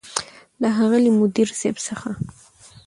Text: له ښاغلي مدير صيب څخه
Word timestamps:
له 0.61 0.67
ښاغلي 0.75 1.11
مدير 1.19 1.49
صيب 1.59 1.75
څخه 1.87 2.09